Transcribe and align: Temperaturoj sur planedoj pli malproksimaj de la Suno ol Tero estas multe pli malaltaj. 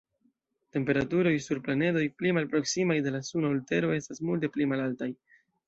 Temperaturoj 0.77 1.33
sur 1.47 1.61
planedoj 1.67 2.07
pli 2.23 2.33
malproksimaj 2.39 2.97
de 3.09 3.15
la 3.19 3.23
Suno 3.29 3.55
ol 3.55 3.63
Tero 3.75 3.95
estas 4.01 4.25
multe 4.31 4.53
pli 4.59 4.71
malaltaj. 4.77 5.15